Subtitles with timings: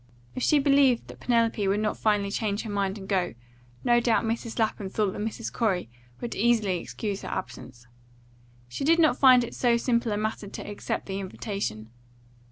[0.33, 3.35] If she believed that Penelope would not finally change her mind and go,
[3.83, 4.57] no doubt Mrs.
[4.57, 5.53] Lapham thought that Mrs.
[5.53, 7.85] Corey would easily excuse her absence.
[8.67, 11.91] She did not find it so simple a matter to accept the invitation.